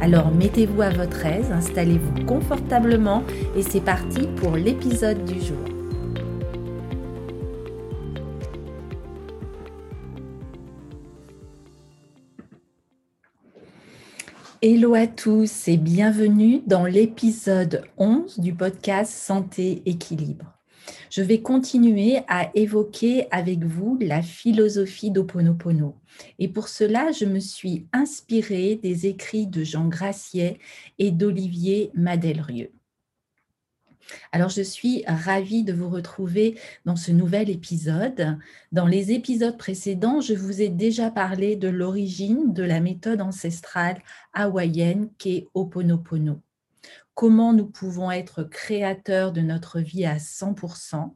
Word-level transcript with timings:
Alors 0.00 0.30
mettez-vous 0.30 0.80
à 0.82 0.90
votre 0.90 1.26
aise, 1.26 1.50
installez-vous 1.50 2.24
confortablement 2.24 3.24
et 3.56 3.62
c'est 3.62 3.80
parti 3.80 4.28
pour 4.36 4.56
l'épisode 4.56 5.24
du 5.24 5.40
jour. 5.40 5.58
Hello 14.60 14.94
à 14.94 15.06
tous 15.06 15.68
et 15.68 15.76
bienvenue 15.76 16.62
dans 16.66 16.84
l'épisode 16.84 17.84
11 17.96 18.40
du 18.40 18.54
podcast 18.54 19.12
Santé 19.12 19.82
Équilibre 19.86 20.57
je 21.10 21.22
vais 21.22 21.40
continuer 21.40 22.20
à 22.28 22.50
évoquer 22.54 23.26
avec 23.30 23.64
vous 23.64 23.98
la 24.00 24.22
philosophie 24.22 25.10
d'Oponopono. 25.10 25.94
Et 26.38 26.48
pour 26.48 26.68
cela, 26.68 27.12
je 27.12 27.24
me 27.24 27.40
suis 27.40 27.86
inspirée 27.92 28.78
des 28.82 29.06
écrits 29.06 29.46
de 29.46 29.64
Jean 29.64 29.88
Graciet 29.88 30.58
et 30.98 31.10
d'Olivier 31.10 31.90
Madelrieux. 31.94 32.72
Alors, 34.32 34.48
je 34.48 34.62
suis 34.62 35.04
ravie 35.06 35.64
de 35.64 35.72
vous 35.72 35.90
retrouver 35.90 36.58
dans 36.84 36.96
ce 36.96 37.12
nouvel 37.12 37.50
épisode. 37.50 38.38
Dans 38.72 38.86
les 38.86 39.12
épisodes 39.12 39.58
précédents, 39.58 40.20
je 40.20 40.34
vous 40.34 40.62
ai 40.62 40.68
déjà 40.68 41.10
parlé 41.10 41.56
de 41.56 41.68
l'origine 41.68 42.52
de 42.52 42.62
la 42.62 42.80
méthode 42.80 43.20
ancestrale 43.20 44.02
hawaïenne 44.32 45.10
qu'est 45.18 45.46
Oponopono 45.54 46.40
comment 47.14 47.52
nous 47.52 47.66
pouvons 47.66 48.10
être 48.10 48.44
créateurs 48.44 49.32
de 49.32 49.40
notre 49.40 49.80
vie 49.80 50.04
à 50.04 50.16
100%, 50.16 51.14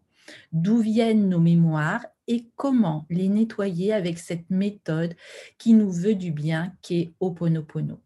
d'où 0.53 0.79
viennent 0.79 1.29
nos 1.29 1.41
mémoires? 1.41 2.07
Et 2.29 2.47
comment 2.55 3.05
les 3.11 3.29
nettoyer 3.29 3.93
avec 3.93 4.19
cette 4.19 4.49
méthode 4.49 5.17
qui 5.59 5.75
nous 5.75 5.91
veut 5.91 6.15
du 6.15 6.31
bien, 6.31 6.73
qui 6.81 7.01
est 7.01 7.15
Oponopono? 7.19 8.01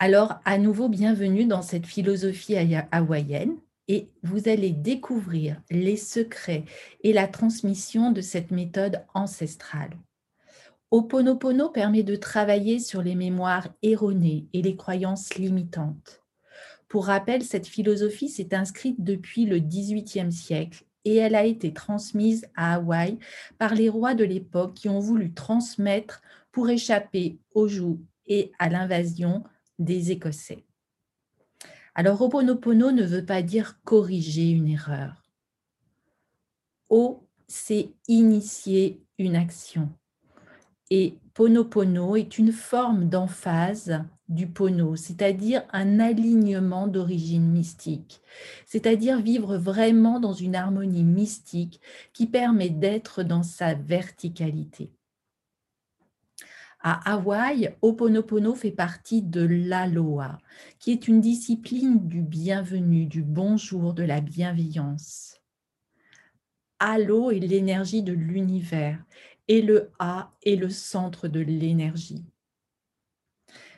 Alors, 0.00 0.40
à 0.44 0.58
nouveau, 0.58 0.88
bienvenue 0.88 1.46
dans 1.46 1.62
cette 1.62 1.86
philosophie 1.86 2.56
hawaïenne 2.90 3.56
et 3.86 4.10
vous 4.24 4.48
allez 4.48 4.70
découvrir 4.70 5.62
les 5.70 5.96
secrets 5.96 6.64
et 7.04 7.12
la 7.12 7.28
transmission 7.28 8.10
de 8.10 8.20
cette 8.20 8.50
méthode 8.50 9.04
ancestrale. 9.14 9.96
Oponopono 10.92 11.70
permet 11.70 12.02
de 12.02 12.16
travailler 12.16 12.78
sur 12.78 13.00
les 13.00 13.14
mémoires 13.14 13.66
erronées 13.80 14.46
et 14.52 14.60
les 14.60 14.76
croyances 14.76 15.36
limitantes. 15.36 16.22
Pour 16.86 17.06
rappel, 17.06 17.42
cette 17.42 17.66
philosophie 17.66 18.28
s'est 18.28 18.54
inscrite 18.54 19.02
depuis 19.02 19.46
le 19.46 19.58
XVIIIe 19.58 20.30
siècle 20.30 20.84
et 21.06 21.16
elle 21.16 21.34
a 21.34 21.46
été 21.46 21.72
transmise 21.72 22.46
à 22.54 22.74
Hawaï 22.74 23.18
par 23.56 23.74
les 23.74 23.88
rois 23.88 24.12
de 24.12 24.24
l'époque 24.24 24.74
qui 24.74 24.90
ont 24.90 24.98
voulu 25.00 25.32
transmettre 25.32 26.20
pour 26.52 26.68
échapper 26.68 27.38
aux 27.54 27.68
joues 27.68 28.04
et 28.26 28.52
à 28.58 28.68
l'invasion 28.68 29.44
des 29.78 30.10
Écossais. 30.10 30.66
Alors, 31.94 32.20
Oponopono 32.20 32.92
ne 32.92 33.04
veut 33.04 33.24
pas 33.24 33.40
dire 33.40 33.80
corriger 33.84 34.50
une 34.50 34.68
erreur. 34.68 35.22
O, 36.90 37.26
c'est 37.48 37.94
initier 38.08 39.02
une 39.16 39.36
action. 39.36 39.88
Et 40.94 41.16
Ponopono 41.32 42.16
est 42.16 42.36
une 42.36 42.52
forme 42.52 43.08
d'emphase 43.08 44.04
du 44.28 44.46
Pono, 44.46 44.94
c'est-à-dire 44.94 45.64
un 45.72 46.00
alignement 46.00 46.86
d'origine 46.86 47.50
mystique, 47.50 48.20
c'est-à-dire 48.66 49.18
vivre 49.22 49.56
vraiment 49.56 50.20
dans 50.20 50.34
une 50.34 50.54
harmonie 50.54 51.02
mystique 51.02 51.80
qui 52.12 52.26
permet 52.26 52.68
d'être 52.68 53.22
dans 53.22 53.42
sa 53.42 53.72
verticalité. 53.72 54.92
À 56.80 57.14
Hawaï, 57.14 57.74
Oponopono 57.80 58.54
fait 58.54 58.70
partie 58.70 59.22
de 59.22 59.40
l'aloha, 59.40 60.36
qui 60.78 60.90
est 60.90 61.08
une 61.08 61.22
discipline 61.22 62.06
du 62.06 62.20
bienvenu, 62.20 63.06
du 63.06 63.22
bonjour, 63.22 63.94
de 63.94 64.02
la 64.02 64.20
bienveillance. 64.20 65.41
Alo 66.84 67.30
est 67.30 67.38
l'énergie 67.38 68.02
de 68.02 68.12
l'univers 68.12 68.98
et 69.46 69.62
le 69.62 69.92
A 70.00 70.32
est 70.42 70.56
le 70.56 70.68
centre 70.68 71.28
de 71.28 71.38
l'énergie. 71.38 72.24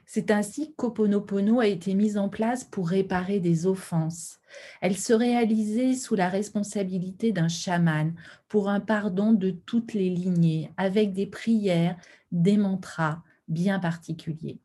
C'est 0.07 0.31
ainsi 0.31 0.75
qu'Oponopono 0.75 1.61
a 1.61 1.67
été 1.67 1.93
mise 1.93 2.17
en 2.17 2.31
place 2.31 2.65
pour 2.65 2.89
réparer 2.89 3.41
des 3.41 3.67
offenses. 3.67 4.41
Elle 4.81 4.97
se 4.97 5.13
réalisait 5.13 5.93
sous 5.93 6.15
la 6.15 6.31
responsabilité 6.31 7.31
d'un 7.31 7.49
chaman 7.49 8.15
pour 8.49 8.71
un 8.71 8.81
pardon 8.81 9.35
de 9.35 9.51
toutes 9.51 9.93
les 9.93 10.09
lignées, 10.09 10.71
avec 10.79 11.13
des 11.13 11.27
prières, 11.27 11.99
des 12.33 12.57
mantras 12.57 13.23
bien 13.49 13.81
particuliers. 13.81 14.64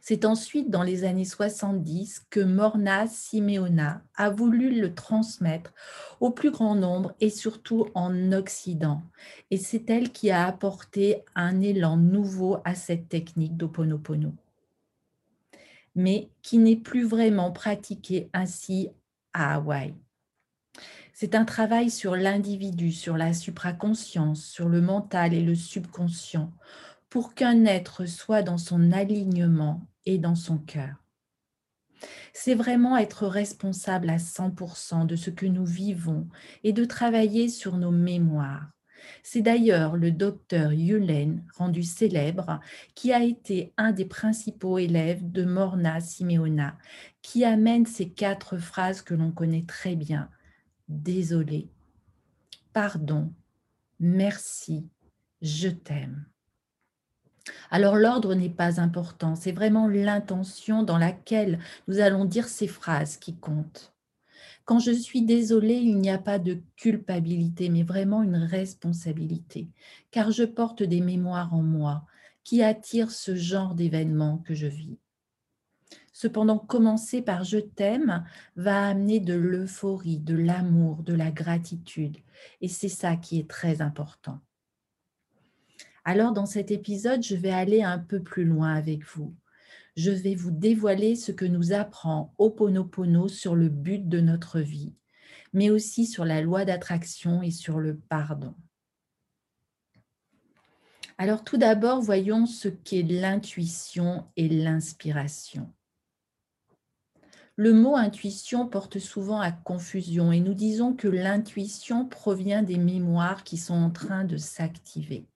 C'est 0.00 0.24
ensuite 0.24 0.70
dans 0.70 0.82
les 0.82 1.04
années 1.04 1.24
70 1.24 2.26
que 2.28 2.40
Morna 2.40 3.06
Simeona 3.06 4.02
a 4.16 4.30
voulu 4.30 4.78
le 4.78 4.94
transmettre 4.94 5.72
au 6.20 6.30
plus 6.30 6.50
grand 6.50 6.74
nombre 6.74 7.14
et 7.20 7.30
surtout 7.30 7.88
en 7.94 8.32
Occident. 8.32 9.02
Et 9.50 9.56
c'est 9.56 9.88
elle 9.88 10.12
qui 10.12 10.30
a 10.30 10.46
apporté 10.46 11.22
un 11.34 11.60
élan 11.60 11.96
nouveau 11.96 12.58
à 12.64 12.74
cette 12.74 13.08
technique 13.08 13.56
d'Oponopono, 13.56 14.34
mais 15.94 16.28
qui 16.42 16.58
n'est 16.58 16.76
plus 16.76 17.04
vraiment 17.04 17.50
pratiquée 17.50 18.28
ainsi 18.32 18.90
à 19.32 19.54
Hawaï. 19.54 19.94
C'est 21.16 21.36
un 21.36 21.44
travail 21.44 21.90
sur 21.90 22.16
l'individu, 22.16 22.90
sur 22.90 23.16
la 23.16 23.32
supraconscience, 23.32 24.44
sur 24.44 24.68
le 24.68 24.80
mental 24.80 25.32
et 25.32 25.40
le 25.40 25.54
subconscient, 25.54 26.52
pour 27.14 27.36
qu'un 27.36 27.64
être 27.64 28.06
soit 28.06 28.42
dans 28.42 28.58
son 28.58 28.90
alignement 28.90 29.86
et 30.04 30.18
dans 30.18 30.34
son 30.34 30.58
cœur. 30.58 30.96
C'est 32.32 32.56
vraiment 32.56 32.96
être 32.96 33.28
responsable 33.28 34.10
à 34.10 34.16
100% 34.16 35.06
de 35.06 35.14
ce 35.14 35.30
que 35.30 35.46
nous 35.46 35.64
vivons 35.64 36.28
et 36.64 36.72
de 36.72 36.84
travailler 36.84 37.48
sur 37.48 37.76
nos 37.76 37.92
mémoires. 37.92 38.72
C'est 39.22 39.42
d'ailleurs 39.42 39.96
le 39.96 40.10
docteur 40.10 40.72
Yulen, 40.72 41.46
rendu 41.54 41.84
célèbre, 41.84 42.58
qui 42.96 43.12
a 43.12 43.22
été 43.22 43.72
un 43.76 43.92
des 43.92 44.06
principaux 44.06 44.78
élèves 44.78 45.30
de 45.30 45.44
Morna 45.44 46.00
Simeona, 46.00 46.76
qui 47.22 47.44
amène 47.44 47.86
ces 47.86 48.10
quatre 48.10 48.58
phrases 48.58 49.02
que 49.02 49.14
l'on 49.14 49.30
connaît 49.30 49.66
très 49.68 49.94
bien. 49.94 50.30
Désolé, 50.88 51.70
pardon, 52.72 53.32
merci, 54.00 54.88
je 55.42 55.68
t'aime. 55.68 56.26
Alors 57.70 57.96
l'ordre 57.96 58.34
n'est 58.34 58.50
pas 58.50 58.80
important, 58.80 59.34
c'est 59.34 59.52
vraiment 59.52 59.86
l'intention 59.86 60.82
dans 60.82 60.98
laquelle 60.98 61.58
nous 61.88 62.00
allons 62.00 62.24
dire 62.24 62.48
ces 62.48 62.66
phrases 62.66 63.16
qui 63.16 63.36
comptent. 63.36 63.92
Quand 64.64 64.78
je 64.78 64.92
suis 64.92 65.22
désolée, 65.22 65.74
il 65.74 65.98
n'y 65.98 66.10
a 66.10 66.18
pas 66.18 66.38
de 66.38 66.62
culpabilité, 66.76 67.68
mais 67.68 67.82
vraiment 67.82 68.22
une 68.22 68.36
responsabilité, 68.36 69.68
car 70.10 70.30
je 70.30 70.44
porte 70.44 70.82
des 70.82 71.00
mémoires 71.00 71.52
en 71.52 71.62
moi 71.62 72.06
qui 72.44 72.62
attirent 72.62 73.10
ce 73.10 73.34
genre 73.34 73.74
d'événements 73.74 74.38
que 74.38 74.54
je 74.54 74.66
vis. 74.66 74.98
Cependant, 76.12 76.58
commencer 76.58 77.20
par 77.20 77.44
je 77.44 77.58
t'aime 77.58 78.24
va 78.56 78.86
amener 78.86 79.20
de 79.20 79.34
l'euphorie, 79.34 80.18
de 80.18 80.34
l'amour, 80.34 81.02
de 81.02 81.12
la 81.12 81.30
gratitude, 81.30 82.16
et 82.62 82.68
c'est 82.68 82.88
ça 82.88 83.16
qui 83.16 83.38
est 83.38 83.50
très 83.50 83.82
important. 83.82 84.40
Alors 86.06 86.32
dans 86.32 86.46
cet 86.46 86.70
épisode, 86.70 87.22
je 87.22 87.34
vais 87.34 87.50
aller 87.50 87.82
un 87.82 87.98
peu 87.98 88.22
plus 88.22 88.44
loin 88.44 88.74
avec 88.74 89.04
vous. 89.06 89.34
Je 89.96 90.10
vais 90.10 90.34
vous 90.34 90.50
dévoiler 90.50 91.16
ce 91.16 91.32
que 91.32 91.46
nous 91.46 91.72
apprend 91.72 92.34
Oponopono 92.36 93.28
sur 93.28 93.54
le 93.54 93.68
but 93.70 94.06
de 94.08 94.20
notre 94.20 94.60
vie, 94.60 94.92
mais 95.54 95.70
aussi 95.70 96.04
sur 96.06 96.26
la 96.26 96.42
loi 96.42 96.66
d'attraction 96.66 97.42
et 97.42 97.50
sur 97.50 97.78
le 97.78 97.96
pardon. 97.96 98.54
Alors 101.16 101.44
tout 101.44 101.56
d'abord, 101.56 102.02
voyons 102.02 102.44
ce 102.44 102.68
qu'est 102.68 103.04
l'intuition 103.04 104.26
et 104.36 104.48
l'inspiration. 104.48 105.72
Le 107.56 107.72
mot 107.72 107.94
intuition 107.94 108.66
porte 108.66 108.98
souvent 108.98 109.40
à 109.40 109.52
confusion 109.52 110.32
et 110.32 110.40
nous 110.40 110.54
disons 110.54 110.92
que 110.92 111.06
l'intuition 111.06 112.04
provient 112.04 112.64
des 112.64 112.78
mémoires 112.78 113.44
qui 113.44 113.56
sont 113.56 113.74
en 113.74 113.90
train 113.90 114.24
de 114.24 114.36
s'activer. 114.36 115.28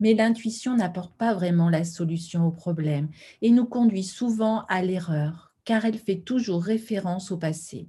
Mais 0.00 0.14
l'intuition 0.14 0.76
n'apporte 0.76 1.14
pas 1.14 1.34
vraiment 1.34 1.68
la 1.68 1.84
solution 1.84 2.46
au 2.46 2.50
problème 2.50 3.08
et 3.42 3.50
nous 3.50 3.66
conduit 3.66 4.04
souvent 4.04 4.64
à 4.68 4.82
l'erreur, 4.82 5.54
car 5.64 5.84
elle 5.84 5.98
fait 5.98 6.20
toujours 6.20 6.64
référence 6.64 7.30
au 7.30 7.36
passé. 7.36 7.88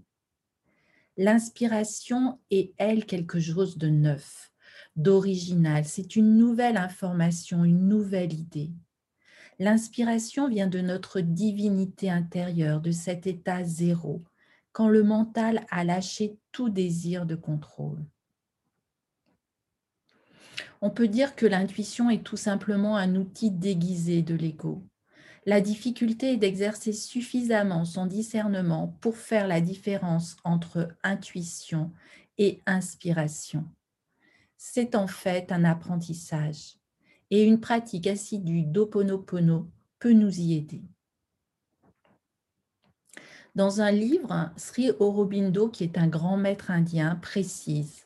L'inspiration 1.18 2.40
est, 2.52 2.74
elle, 2.78 3.06
quelque 3.06 3.40
chose 3.40 3.78
de 3.78 3.88
neuf, 3.88 4.52
d'original. 4.96 5.86
C'est 5.86 6.16
une 6.16 6.38
nouvelle 6.38 6.78
information, 6.78 7.64
une 7.64 7.88
nouvelle 7.88 8.34
idée. 8.34 8.72
L'inspiration 9.60 10.50
vient 10.50 10.68
de 10.68 10.80
notre 10.80 11.22
divinité 11.22 12.10
intérieure, 12.10 12.82
de 12.82 12.92
cet 12.92 13.28
état 13.28 13.64
zéro, 13.64 14.24
quand 14.72 14.88
le 14.88 15.04
mental 15.04 15.66
a 15.70 15.84
lâché 15.84 16.38
tout 16.52 16.70
désir 16.70 17.26
de 17.26 17.36
contrôle. 17.36 18.04
On 20.82 20.90
peut 20.90 21.08
dire 21.08 21.36
que 21.36 21.46
l'intuition 21.46 22.10
est 22.10 22.24
tout 22.24 22.38
simplement 22.38 22.98
un 22.98 23.16
outil 23.16 23.52
déguisé 23.52 24.24
de 24.24 24.34
l'ego. 24.34 24.82
La 25.46 25.62
difficulté 25.62 26.34
est 26.34 26.38
d'exercer 26.38 26.92
suffisamment 26.92 27.86
son 27.86 28.08
discernement 28.08 28.96
pour 29.00 29.16
faire 29.16 29.48
la 29.48 29.62
différence 29.62 30.38
entre 30.44 30.90
intuition 31.04 31.92
et 32.38 32.62
inspiration. 32.66 33.66
C'est 34.58 34.96
en 34.96 35.08
fait 35.08 35.52
un 35.52 35.64
apprentissage 35.64 36.78
et 37.30 37.44
une 37.44 37.60
pratique 37.60 38.08
assidue 38.08 38.64
d'Oponopono 38.64 39.70
peut 40.00 40.14
nous 40.14 40.40
y 40.40 40.56
aider. 40.56 40.82
Dans 43.54 43.82
un 43.82 43.92
livre, 43.92 44.52
Sri 44.58 44.92
Aurobindo, 45.00 45.70
qui 45.70 45.84
est 45.84 45.98
un 45.98 46.08
grand 46.08 46.38
maître 46.38 46.72
indien, 46.72 47.16
précise 47.16 48.06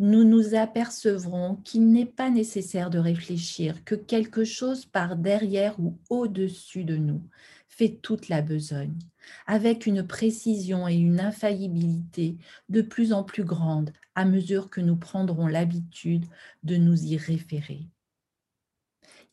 nous 0.00 0.24
nous 0.24 0.54
apercevrons 0.54 1.56
qu'il 1.56 1.92
n'est 1.92 2.06
pas 2.06 2.30
nécessaire 2.30 2.88
de 2.88 2.98
réfléchir, 2.98 3.84
que 3.84 3.94
quelque 3.94 4.44
chose 4.44 4.86
par 4.86 5.14
derrière 5.14 5.78
ou 5.78 5.98
au-dessus 6.08 6.84
de 6.84 6.96
nous 6.96 7.22
fait 7.68 7.98
toute 8.00 8.30
la 8.30 8.40
besogne, 8.40 8.98
avec 9.46 9.84
une 9.84 10.06
précision 10.06 10.88
et 10.88 10.94
une 10.94 11.20
infaillibilité 11.20 12.38
de 12.70 12.80
plus 12.80 13.12
en 13.12 13.24
plus 13.24 13.44
grandes 13.44 13.92
à 14.14 14.24
mesure 14.24 14.70
que 14.70 14.80
nous 14.80 14.96
prendrons 14.96 15.46
l'habitude 15.46 16.24
de 16.62 16.76
nous 16.78 17.04
y 17.04 17.18
référer. 17.18 17.86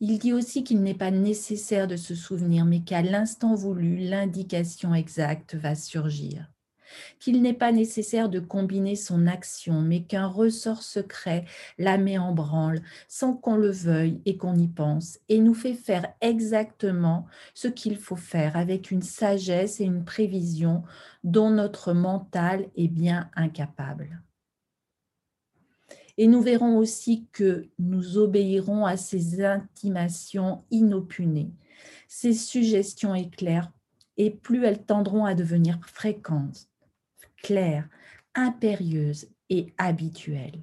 Il 0.00 0.18
dit 0.18 0.34
aussi 0.34 0.64
qu'il 0.64 0.82
n'est 0.82 0.92
pas 0.92 1.10
nécessaire 1.10 1.88
de 1.88 1.96
se 1.96 2.14
souvenir, 2.14 2.66
mais 2.66 2.80
qu'à 2.80 3.00
l'instant 3.00 3.54
voulu, 3.54 3.96
l'indication 3.96 4.94
exacte 4.94 5.54
va 5.54 5.74
surgir 5.74 6.46
qu'il 7.18 7.42
n'est 7.42 7.52
pas 7.52 7.72
nécessaire 7.72 8.28
de 8.28 8.40
combiner 8.40 8.96
son 8.96 9.26
action, 9.26 9.80
mais 9.82 10.02
qu'un 10.02 10.26
ressort 10.26 10.82
secret 10.82 11.44
la 11.78 11.98
met 11.98 12.18
en 12.18 12.32
branle 12.32 12.80
sans 13.08 13.34
qu'on 13.34 13.56
le 13.56 13.70
veuille 13.70 14.20
et 14.26 14.36
qu'on 14.36 14.56
y 14.56 14.68
pense, 14.68 15.18
et 15.28 15.40
nous 15.40 15.54
fait 15.54 15.74
faire 15.74 16.12
exactement 16.20 17.26
ce 17.54 17.68
qu'il 17.68 17.96
faut 17.96 18.16
faire 18.16 18.56
avec 18.56 18.90
une 18.90 19.02
sagesse 19.02 19.80
et 19.80 19.84
une 19.84 20.04
prévision 20.04 20.82
dont 21.24 21.50
notre 21.50 21.92
mental 21.92 22.68
est 22.76 22.88
bien 22.88 23.30
incapable. 23.34 24.22
Et 26.16 26.26
nous 26.26 26.42
verrons 26.42 26.76
aussi 26.76 27.26
que 27.32 27.68
nous 27.78 28.18
obéirons 28.18 28.84
à 28.84 28.96
ces 28.96 29.44
intimations 29.44 30.64
inopunées, 30.72 31.52
ces 32.08 32.32
suggestions 32.32 33.14
éclairs, 33.14 33.70
et 34.16 34.30
plus 34.30 34.64
elles 34.64 34.84
tendront 34.84 35.24
à 35.24 35.34
devenir 35.34 35.78
fréquentes, 35.86 36.67
claire, 37.42 37.88
impérieuse 38.34 39.28
et 39.50 39.72
habituelle. 39.78 40.60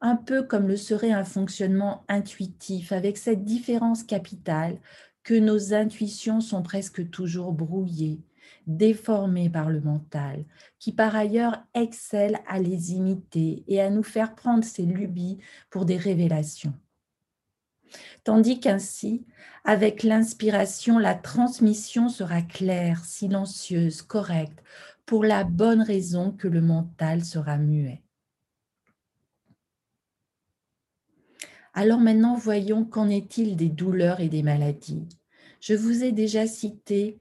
Un 0.00 0.16
peu 0.16 0.42
comme 0.42 0.68
le 0.68 0.76
serait 0.76 1.12
un 1.12 1.24
fonctionnement 1.24 2.04
intuitif, 2.08 2.92
avec 2.92 3.16
cette 3.16 3.44
différence 3.44 4.02
capitale 4.02 4.78
que 5.22 5.34
nos 5.34 5.74
intuitions 5.74 6.40
sont 6.40 6.62
presque 6.62 7.10
toujours 7.10 7.52
brouillées, 7.52 8.20
déformées 8.66 9.50
par 9.50 9.70
le 9.70 9.80
mental, 9.80 10.44
qui 10.78 10.92
par 10.92 11.16
ailleurs 11.16 11.64
excelle 11.74 12.38
à 12.46 12.58
les 12.58 12.92
imiter 12.92 13.64
et 13.66 13.80
à 13.80 13.90
nous 13.90 14.02
faire 14.02 14.34
prendre 14.34 14.64
ses 14.64 14.84
lubies 14.84 15.38
pour 15.70 15.84
des 15.84 15.96
révélations. 15.96 16.74
Tandis 18.24 18.60
qu'ainsi, 18.60 19.24
avec 19.64 20.02
l'inspiration, 20.02 20.98
la 20.98 21.14
transmission 21.14 22.08
sera 22.08 22.42
claire, 22.42 23.04
silencieuse, 23.04 24.02
correcte, 24.02 24.62
pour 25.06 25.24
la 25.24 25.44
bonne 25.44 25.80
raison 25.80 26.32
que 26.32 26.48
le 26.48 26.60
mental 26.60 27.24
sera 27.24 27.56
muet. 27.56 28.02
Alors 31.74 32.00
maintenant, 32.00 32.36
voyons 32.36 32.84
qu'en 32.84 33.08
est-il 33.08 33.56
des 33.56 33.68
douleurs 33.68 34.20
et 34.20 34.28
des 34.28 34.42
maladies. 34.42 35.06
Je 35.60 35.74
vous 35.74 36.02
ai 36.02 36.10
déjà 36.10 36.46
cité, 36.46 37.20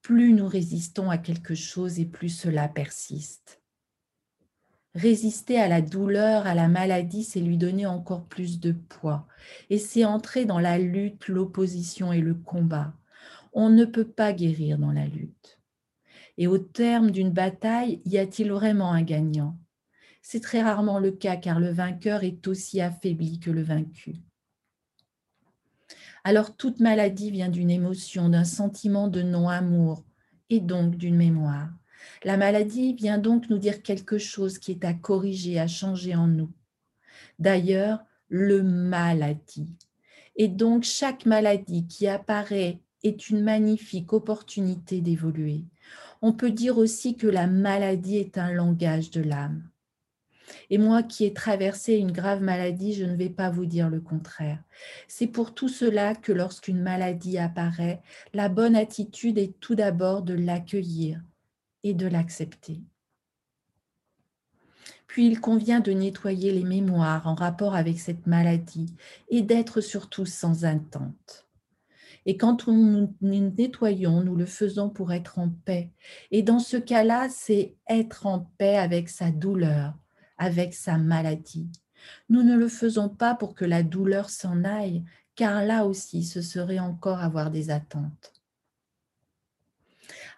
plus 0.00 0.32
nous 0.32 0.48
résistons 0.48 1.10
à 1.10 1.18
quelque 1.18 1.54
chose 1.54 2.00
et 2.00 2.06
plus 2.06 2.28
cela 2.28 2.68
persiste. 2.68 3.60
Résister 4.94 5.58
à 5.58 5.68
la 5.68 5.80
douleur, 5.80 6.46
à 6.46 6.54
la 6.54 6.68
maladie, 6.68 7.24
c'est 7.24 7.40
lui 7.40 7.56
donner 7.56 7.86
encore 7.86 8.26
plus 8.26 8.60
de 8.60 8.72
poids. 8.72 9.26
Et 9.70 9.78
c'est 9.78 10.04
entrer 10.04 10.44
dans 10.44 10.60
la 10.60 10.78
lutte, 10.78 11.28
l'opposition 11.28 12.12
et 12.12 12.20
le 12.20 12.34
combat. 12.34 12.94
On 13.52 13.70
ne 13.70 13.84
peut 13.84 14.08
pas 14.08 14.32
guérir 14.32 14.78
dans 14.78 14.92
la 14.92 15.06
lutte. 15.06 15.61
Et 16.38 16.46
au 16.46 16.58
terme 16.58 17.10
d'une 17.10 17.30
bataille, 17.30 18.00
y 18.04 18.18
a-t-il 18.18 18.50
vraiment 18.50 18.92
un 18.92 19.02
gagnant? 19.02 19.58
C'est 20.22 20.40
très 20.40 20.62
rarement 20.62 20.98
le 20.98 21.10
cas 21.10 21.36
car 21.36 21.60
le 21.60 21.70
vainqueur 21.70 22.22
est 22.22 22.46
aussi 22.46 22.80
affaibli 22.80 23.40
que 23.40 23.50
le 23.50 23.62
vaincu. 23.62 24.16
Alors 26.24 26.56
toute 26.56 26.78
maladie 26.78 27.32
vient 27.32 27.48
d'une 27.48 27.70
émotion, 27.70 28.28
d'un 28.28 28.44
sentiment 28.44 29.08
de 29.08 29.22
non-amour 29.22 30.04
et 30.50 30.60
donc 30.60 30.96
d'une 30.96 31.16
mémoire. 31.16 31.68
La 32.24 32.36
maladie 32.36 32.94
vient 32.94 33.18
donc 33.18 33.50
nous 33.50 33.58
dire 33.58 33.82
quelque 33.82 34.18
chose 34.18 34.58
qui 34.58 34.72
est 34.72 34.84
à 34.84 34.94
corriger, 34.94 35.58
à 35.58 35.66
changer 35.66 36.14
en 36.14 36.28
nous. 36.28 36.52
D'ailleurs, 37.38 38.04
le 38.28 38.62
maladie. 38.62 39.76
Et 40.36 40.48
donc 40.48 40.84
chaque 40.84 41.26
maladie 41.26 41.86
qui 41.86 42.06
apparaît 42.06 42.80
est 43.02 43.30
une 43.30 43.42
magnifique 43.42 44.12
opportunité 44.12 45.00
d'évoluer. 45.00 45.64
On 46.20 46.32
peut 46.32 46.50
dire 46.50 46.78
aussi 46.78 47.16
que 47.16 47.26
la 47.26 47.46
maladie 47.46 48.16
est 48.16 48.38
un 48.38 48.52
langage 48.52 49.10
de 49.10 49.22
l'âme. 49.22 49.68
Et 50.70 50.78
moi 50.78 51.02
qui 51.02 51.24
ai 51.24 51.32
traversé 51.32 51.94
une 51.94 52.12
grave 52.12 52.42
maladie, 52.42 52.94
je 52.94 53.04
ne 53.04 53.16
vais 53.16 53.30
pas 53.30 53.50
vous 53.50 53.66
dire 53.66 53.88
le 53.88 54.00
contraire. 54.00 54.62
C'est 55.08 55.26
pour 55.26 55.54
tout 55.54 55.68
cela 55.68 56.14
que 56.14 56.32
lorsqu'une 56.32 56.80
maladie 56.80 57.38
apparaît, 57.38 58.02
la 58.34 58.48
bonne 58.48 58.76
attitude 58.76 59.38
est 59.38 59.58
tout 59.60 59.74
d'abord 59.74 60.22
de 60.22 60.34
l'accueillir 60.34 61.20
et 61.82 61.94
de 61.94 62.06
l'accepter. 62.06 62.80
Puis 65.06 65.26
il 65.26 65.40
convient 65.40 65.80
de 65.80 65.92
nettoyer 65.92 66.52
les 66.52 66.64
mémoires 66.64 67.26
en 67.26 67.34
rapport 67.34 67.74
avec 67.74 68.00
cette 68.00 68.26
maladie 68.26 68.94
et 69.28 69.42
d'être 69.42 69.80
surtout 69.80 70.24
sans 70.24 70.64
intente. 70.64 71.46
Et 72.26 72.36
quand 72.36 72.68
nous 72.68 73.14
nous 73.20 73.50
nettoyons, 73.56 74.22
nous 74.22 74.36
le 74.36 74.46
faisons 74.46 74.88
pour 74.90 75.12
être 75.12 75.38
en 75.38 75.50
paix. 75.64 75.90
Et 76.30 76.42
dans 76.42 76.58
ce 76.58 76.76
cas-là, 76.76 77.28
c'est 77.28 77.74
être 77.88 78.26
en 78.26 78.50
paix 78.58 78.76
avec 78.76 79.08
sa 79.08 79.30
douleur, 79.30 79.94
avec 80.38 80.74
sa 80.74 80.98
maladie. 80.98 81.68
Nous 82.28 82.42
ne 82.42 82.56
le 82.56 82.68
faisons 82.68 83.08
pas 83.08 83.34
pour 83.34 83.54
que 83.54 83.64
la 83.64 83.82
douleur 83.82 84.30
s'en 84.30 84.64
aille, 84.64 85.04
car 85.34 85.64
là 85.64 85.86
aussi, 85.86 86.24
ce 86.24 86.42
serait 86.42 86.78
encore 86.78 87.20
avoir 87.20 87.50
des 87.50 87.70
attentes. 87.70 88.32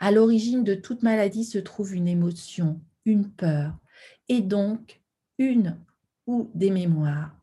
À 0.01 0.11
l'origine 0.11 0.65
de 0.65 0.75
toute 0.75 1.03
maladie 1.03 1.45
se 1.45 1.59
trouve 1.59 1.95
une 1.95 2.09
émotion, 2.09 2.81
une 3.05 3.31
peur, 3.31 3.77
et 4.29 4.41
donc 4.41 5.01
une 5.39 5.79
ou 6.27 6.51
des 6.55 6.71
mémoires. 6.71 7.37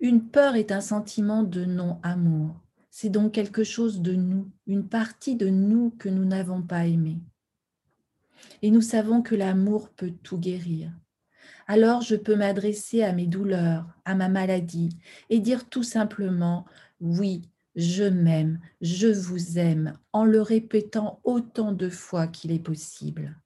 Une 0.00 0.28
peur 0.28 0.56
est 0.56 0.72
un 0.72 0.80
sentiment 0.80 1.42
de 1.42 1.64
non-amour. 1.64 2.60
C'est 2.98 3.10
donc 3.10 3.32
quelque 3.32 3.62
chose 3.62 4.00
de 4.00 4.14
nous, 4.14 4.50
une 4.66 4.88
partie 4.88 5.36
de 5.36 5.50
nous 5.50 5.90
que 5.98 6.08
nous 6.08 6.24
n'avons 6.24 6.62
pas 6.62 6.86
aimé. 6.86 7.20
Et 8.62 8.70
nous 8.70 8.80
savons 8.80 9.20
que 9.20 9.34
l'amour 9.34 9.90
peut 9.90 10.14
tout 10.22 10.38
guérir. 10.38 10.90
Alors 11.66 12.00
je 12.00 12.16
peux 12.16 12.36
m'adresser 12.36 13.02
à 13.02 13.12
mes 13.12 13.26
douleurs, 13.26 13.86
à 14.06 14.14
ma 14.14 14.30
maladie, 14.30 14.96
et 15.28 15.40
dire 15.40 15.68
tout 15.68 15.82
simplement, 15.82 16.64
oui, 16.98 17.42
je 17.74 18.04
m'aime, 18.04 18.60
je 18.80 19.08
vous 19.08 19.58
aime, 19.58 19.98
en 20.14 20.24
le 20.24 20.40
répétant 20.40 21.20
autant 21.22 21.72
de 21.72 21.90
fois 21.90 22.26
qu'il 22.26 22.50
est 22.50 22.64
possible. 22.64 23.36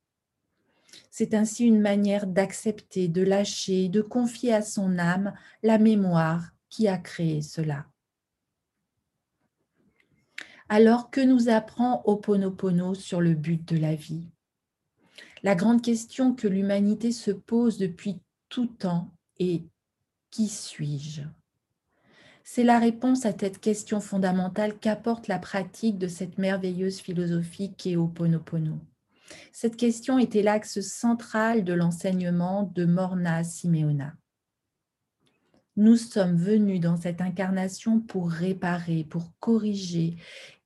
C'est 1.11 1.35
ainsi 1.35 1.65
une 1.65 1.81
manière 1.81 2.29
d'accepter, 2.29 3.09
de 3.09 3.23
lâcher, 3.23 3.89
de 3.89 4.01
confier 4.01 4.55
à 4.55 4.63
son 4.63 4.97
âme 4.97 5.35
la 5.65 5.79
mémoire 5.79 6.53
qui 6.69 6.87
a 6.87 6.99
créé 6.99 7.43
cela. 7.43 7.87
Alors 10.73 11.11
que 11.11 11.21
nous 11.21 11.49
apprend 11.49 12.01
Oponopono 12.05 12.95
sur 12.95 13.21
le 13.21 13.35
but 13.35 13.67
de 13.67 13.77
la 13.77 13.97
vie? 13.97 14.29
La 15.43 15.57
grande 15.57 15.83
question 15.83 16.33
que 16.33 16.47
l'humanité 16.47 17.11
se 17.11 17.33
pose 17.33 17.77
depuis 17.77 18.21
tout 18.49 18.67
temps 18.67 19.11
est 19.41 19.65
qui 20.31 20.47
suis-je? 20.47 21.23
C'est 22.45 22.63
la 22.63 22.79
réponse 22.79 23.27
à 23.27 23.37
cette 23.37 23.59
question 23.59 23.99
fondamentale 23.99 24.79
qu'apporte 24.79 25.27
la 25.27 25.41
pratique 25.41 25.99
de 25.99 26.07
cette 26.07 26.39
merveilleuse 26.39 27.01
philosophie 27.01 27.75
qu'est 27.75 27.97
Oponopono. 27.97 28.79
Cette 29.51 29.77
question 29.77 30.21
était 30.21 30.43
l'axe 30.43 30.81
central 30.83 31.65
de 31.65 31.73
l'enseignement 31.73 32.71
de 32.77 32.85
Morna 32.85 33.43
Simeona. 33.43 34.15
Nous 35.77 35.97
sommes 35.97 36.37
venus 36.37 36.81
dans 36.81 36.97
cette 36.97 37.21
incarnation 37.21 38.01
pour 38.01 38.31
réparer, 38.31 39.05
pour 39.05 39.33
corriger 39.39 40.17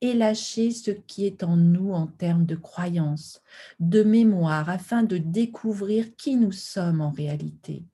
et 0.01 0.13
lâcher 0.13 0.71
ce 0.71 0.91
qui 0.91 1.25
est 1.25 1.43
en 1.43 1.57
nous 1.57 1.93
en 1.93 2.07
termes 2.07 2.45
de 2.45 2.55
croyances, 2.55 3.41
de 3.79 4.03
mémoire, 4.03 4.69
afin 4.69 5.03
de 5.03 5.17
découvrir 5.17 6.15
qui 6.15 6.35
nous 6.35 6.51
sommes 6.51 7.01
en 7.01 7.11
réalité 7.11 7.85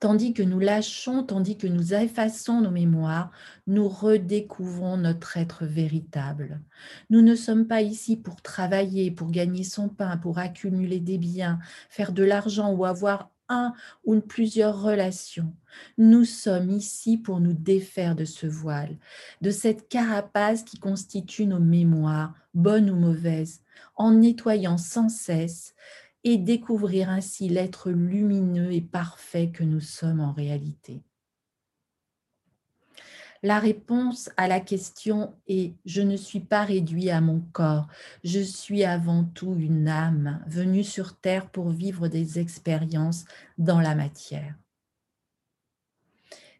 tandis 0.00 0.34
que 0.34 0.42
nous 0.42 0.60
lâchons, 0.60 1.22
tandis 1.22 1.56
que 1.56 1.66
nous 1.66 1.94
effaçons 1.94 2.60
nos 2.60 2.70
mémoires, 2.70 3.30
nous 3.66 3.88
redécouvrons 3.88 4.96
notre 4.96 5.36
être 5.36 5.64
véritable. 5.64 6.60
Nous 7.10 7.22
ne 7.22 7.34
sommes 7.34 7.66
pas 7.66 7.82
ici 7.82 8.16
pour 8.16 8.42
travailler, 8.42 9.10
pour 9.10 9.30
gagner 9.30 9.64
son 9.64 9.88
pain, 9.88 10.16
pour 10.16 10.38
accumuler 10.38 11.00
des 11.00 11.18
biens, 11.18 11.58
faire 11.88 12.12
de 12.12 12.22
l'argent 12.22 12.72
ou 12.72 12.84
avoir 12.84 13.30
un 13.48 13.72
ou 14.04 14.20
plusieurs 14.20 14.82
relations. 14.82 15.52
Nous 15.98 16.24
sommes 16.24 16.70
ici 16.70 17.18
pour 17.18 17.40
nous 17.40 17.52
défaire 17.52 18.14
de 18.14 18.24
ce 18.24 18.46
voile, 18.46 18.96
de 19.40 19.50
cette 19.50 19.88
carapace 19.88 20.62
qui 20.62 20.78
constitue 20.78 21.46
nos 21.46 21.60
mémoires, 21.60 22.34
bonnes 22.54 22.90
ou 22.90 22.96
mauvaises, 22.96 23.60
en 23.96 24.12
nettoyant 24.12 24.78
sans 24.78 25.08
cesse 25.08 25.74
et 26.24 26.38
découvrir 26.38 27.08
ainsi 27.08 27.48
l'être 27.48 27.90
lumineux 27.90 28.72
et 28.72 28.80
parfait 28.80 29.50
que 29.50 29.64
nous 29.64 29.80
sommes 29.80 30.20
en 30.20 30.32
réalité. 30.32 31.02
La 33.42 33.58
réponse 33.58 34.30
à 34.36 34.48
la 34.48 34.60
question 34.60 35.34
est⁇ 35.46 35.70
Je 35.84 36.02
ne 36.02 36.16
suis 36.16 36.40
pas 36.40 36.64
réduit 36.64 37.10
à 37.10 37.20
mon 37.20 37.40
corps, 37.52 37.88
je 38.24 38.40
suis 38.40 38.84
avant 38.84 39.24
tout 39.24 39.54
une 39.58 39.88
âme 39.88 40.42
venue 40.46 40.84
sur 40.84 41.16
Terre 41.18 41.50
pour 41.50 41.70
vivre 41.70 42.08
des 42.08 42.38
expériences 42.38 43.24
dans 43.58 43.80
la 43.80 43.94
matière. 43.94 44.54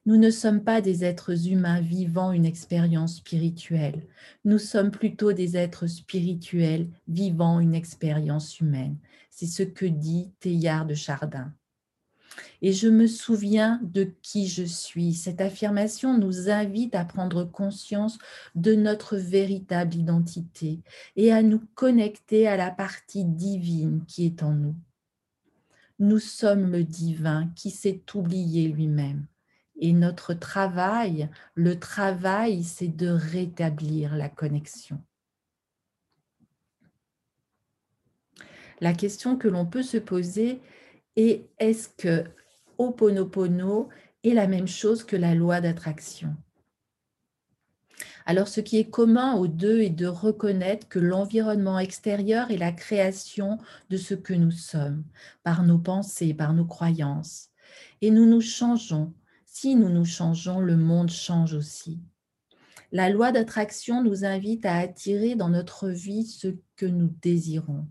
Nous 0.05 0.19
ne 0.19 0.31
sommes 0.31 0.63
pas 0.63 0.81
des 0.81 1.05
êtres 1.05 1.49
humains 1.49 1.81
vivant 1.81 2.31
une 2.31 2.47
expérience 2.47 3.17
spirituelle, 3.17 4.07
nous 4.45 4.59
sommes 4.59 4.93
plutôt 4.93 5.33
des 5.33 5.57
êtres 5.57 5.89
spirituels 5.89 6.89
vivant 7.09 7.59
une 7.59 7.75
expérience 7.75 8.61
humaine. 8.61 8.99
C'est 9.31 9.47
ce 9.47 9.65
que 9.65 9.87
dit 9.87 10.31
Théillard 10.39 10.87
de 10.87 10.95
Chardin. 10.95 11.53
Et 12.63 12.73
je 12.73 12.89
me 12.89 13.07
souviens 13.07 13.81
de 13.83 14.11
qui 14.23 14.49
je 14.49 14.65
suis. 14.65 15.15
Cette 15.15 15.41
affirmation 15.41 16.19
nous 16.19 16.51
invite 16.51 16.95
à 16.95 17.05
prendre 17.05 17.45
conscience 17.45 18.19
de 18.55 18.75
notre 18.75 19.17
véritable 19.17 19.95
identité 19.95 20.81
et 21.17 21.33
à 21.33 21.43
nous 21.43 21.63
connecter 21.75 22.47
à 22.49 22.57
la 22.57 22.71
partie 22.71 23.25
divine 23.25 24.05
qui 24.07 24.27
est 24.27 24.43
en 24.43 24.53
nous. 24.53 24.77
Nous 25.99 26.19
sommes 26.19 26.71
le 26.71 26.85
divin 26.85 27.51
qui 27.57 27.71
s'est 27.71 28.03
oublié 28.15 28.69
lui-même. 28.69 29.27
Et 29.79 29.93
notre 29.93 30.35
travail, 30.35 31.29
le 31.55 31.79
travail, 31.79 32.65
c'est 32.65 32.95
de 32.95 33.09
rétablir 33.09 34.17
la 34.17 34.29
connexion. 34.29 35.01
la 38.81 38.93
question 38.93 39.37
que 39.37 39.49
l'on 39.49 39.67
peut 39.67 39.83
se 39.83 39.97
poser 39.97 40.61
est 41.17 41.49
est-ce 41.59 41.89
que 41.89 42.25
Oponopono 42.79 43.89
est 44.23 44.35
la 44.35 44.47
même 44.47 44.69
chose 44.69 45.05
que 45.05 45.17
la 45.17 45.35
loi 45.35 45.61
d'attraction? 45.61 46.37
Alors, 48.29 48.49
ce 48.49 48.61
qui 48.61 48.79
est 48.79 48.91
commun 48.91 49.35
aux 49.35 49.47
deux 49.47 49.81
est 49.83 49.91
de 49.91 50.07
reconnaître 50.07 50.89
que 50.89 50.99
l'environnement 50.99 51.79
extérieur 51.79 52.51
est 52.51 52.57
la 52.57 52.73
création 52.73 53.59
de 53.89 53.97
ce 53.97 54.15
que 54.15 54.35
nous 54.35 54.51
sommes, 54.51 55.05
par 55.45 55.63
nos 55.63 55.79
pensées, 55.79 56.35
par 56.35 56.53
nos 56.53 56.65
croyances. 56.65 57.51
Et 58.03 58.11
nous 58.11 58.27
nous 58.27 58.41
changeons. 58.41 59.15
Si 59.45 59.77
nous 59.77 59.91
nous 59.91 60.05
changeons, 60.05 60.59
le 60.59 60.77
monde 60.77 61.11
change 61.11 61.55
aussi. 61.55 62.01
La 62.91 63.11
loi 63.11 63.31
d'attraction 63.31 64.03
nous 64.03 64.25
invite 64.25 64.67
à 64.67 64.77
attirer 64.77 65.37
dans 65.37 65.49
notre 65.49 65.89
vie 65.89 66.25
ce 66.27 66.49
que 66.75 66.87
nous 66.87 67.15
désirons. 67.23 67.87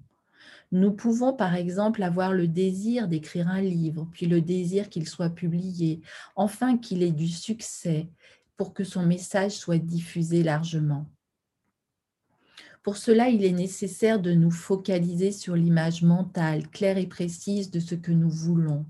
Nous 0.76 0.92
pouvons 0.92 1.32
par 1.32 1.56
exemple 1.56 2.04
avoir 2.04 2.34
le 2.34 2.50
désir 2.50 3.08
d'écrire 3.08 3.48
un 3.48 3.62
livre, 3.62 4.10
puis 4.12 4.26
le 4.26 4.42
désir 4.42 4.90
qu'il 4.90 5.08
soit 5.08 5.30
publié, 5.30 6.02
enfin 6.36 6.78
qu'il 6.78 7.02
ait 7.02 7.14
du 7.14 7.30
succès 7.30 8.10
pour 8.58 8.74
que 8.74 8.84
son 8.84 9.06
message 9.06 9.54
soit 9.54 9.78
diffusé 9.78 10.44
largement. 10.44 11.06
Pour 12.84 12.98
cela, 12.98 13.30
il 13.30 13.46
est 13.46 13.54
nécessaire 13.54 14.20
de 14.20 14.34
nous 14.34 14.52
focaliser 14.52 15.32
sur 15.32 15.56
l'image 15.56 16.04
mentale 16.04 16.68
claire 16.68 16.98
et 16.98 17.08
précise 17.08 17.72
de 17.72 17.80
ce 17.80 17.96
que 17.96 18.12
nous 18.12 18.30
voulons. 18.30 18.86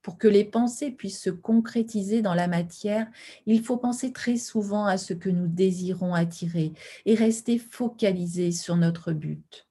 Pour 0.00 0.16
que 0.16 0.26
les 0.26 0.44
pensées 0.44 0.90
puissent 0.90 1.20
se 1.20 1.28
concrétiser 1.28 2.22
dans 2.22 2.34
la 2.34 2.48
matière, 2.48 3.06
il 3.44 3.62
faut 3.62 3.76
penser 3.76 4.10
très 4.10 4.38
souvent 4.38 4.86
à 4.86 4.96
ce 4.96 5.12
que 5.12 5.28
nous 5.28 5.48
désirons 5.48 6.14
attirer 6.14 6.72
et 7.04 7.14
rester 7.14 7.58
focalisé 7.58 8.52
sur 8.52 8.78
notre 8.78 9.12
but. 9.12 9.66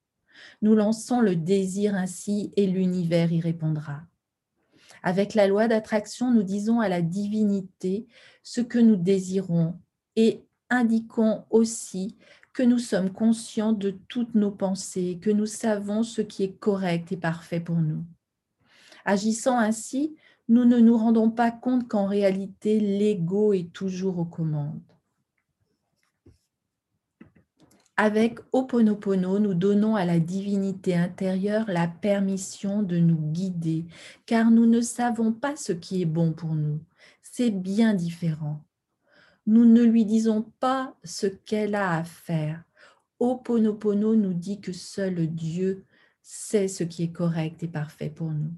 Nous 0.61 0.75
lançons 0.75 1.21
le 1.21 1.35
désir 1.35 1.95
ainsi 1.95 2.51
et 2.55 2.67
l'univers 2.67 3.31
y 3.31 3.41
répondra. 3.41 4.01
Avec 5.03 5.33
la 5.33 5.47
loi 5.47 5.67
d'attraction, 5.67 6.31
nous 6.31 6.43
disons 6.43 6.79
à 6.79 6.87
la 6.87 7.01
divinité 7.01 8.07
ce 8.41 8.61
que 8.61 8.79
nous 8.79 8.95
désirons 8.95 9.77
et 10.15 10.43
indiquons 10.69 11.43
aussi 11.49 12.15
que 12.53 12.63
nous 12.63 12.79
sommes 12.79 13.11
conscients 13.11 13.73
de 13.73 13.91
toutes 14.07 14.35
nos 14.35 14.51
pensées, 14.51 15.19
que 15.21 15.31
nous 15.31 15.47
savons 15.47 16.03
ce 16.03 16.21
qui 16.21 16.43
est 16.43 16.57
correct 16.59 17.11
et 17.11 17.17
parfait 17.17 17.59
pour 17.59 17.77
nous. 17.77 18.05
Agissant 19.05 19.57
ainsi, 19.57 20.15
nous 20.47 20.65
ne 20.65 20.77
nous 20.77 20.97
rendons 20.97 21.31
pas 21.31 21.51
compte 21.51 21.87
qu'en 21.87 22.05
réalité, 22.05 22.79
l'ego 22.79 23.53
est 23.53 23.73
toujours 23.73 24.19
aux 24.19 24.25
commandes. 24.25 24.81
Avec 27.95 28.39
Oponopono, 28.51 29.37
nous 29.37 29.53
donnons 29.53 29.95
à 29.95 30.03
la 30.03 30.19
divinité 30.19 30.95
intérieure 30.95 31.65
la 31.67 31.87
permission 31.87 32.81
de 32.81 32.97
nous 32.97 33.31
guider, 33.31 33.85
car 34.25 34.49
nous 34.49 34.65
ne 34.65 34.81
savons 34.81 35.31
pas 35.31 35.55
ce 35.55 35.73
qui 35.73 36.01
est 36.01 36.05
bon 36.05 36.33
pour 36.33 36.55
nous. 36.55 36.79
C'est 37.21 37.51
bien 37.51 37.93
différent. 37.93 38.63
Nous 39.45 39.65
ne 39.65 39.83
lui 39.83 40.05
disons 40.05 40.41
pas 40.59 40.95
ce 41.03 41.27
qu'elle 41.27 41.75
a 41.75 41.97
à 41.97 42.03
faire. 42.03 42.63
Oponopono 43.19 44.15
nous 44.15 44.33
dit 44.33 44.59
que 44.59 44.73
seul 44.73 45.27
Dieu 45.27 45.85
sait 46.23 46.67
ce 46.67 46.83
qui 46.83 47.03
est 47.03 47.11
correct 47.11 47.61
et 47.61 47.67
parfait 47.67 48.09
pour 48.09 48.31
nous. 48.31 48.53